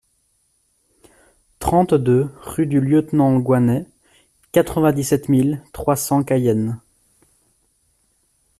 [1.59, 3.85] trente-deux rue du Lieutenant Goinet,
[4.51, 6.79] quatre-vingt-dix-sept mille trois cents Cayenne